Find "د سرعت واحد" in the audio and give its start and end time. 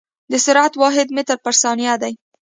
0.31-1.07